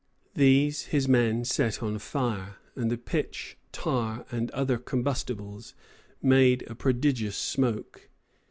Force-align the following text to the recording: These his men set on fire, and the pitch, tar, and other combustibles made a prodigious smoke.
These 0.33 0.85
his 0.85 1.07
men 1.07 1.45
set 1.45 1.83
on 1.83 1.99
fire, 1.99 2.55
and 2.75 2.89
the 2.89 2.97
pitch, 2.97 3.55
tar, 3.71 4.25
and 4.31 4.49
other 4.49 4.79
combustibles 4.79 5.75
made 6.23 6.63
a 6.63 6.73
prodigious 6.73 7.35
smoke. 7.37 8.09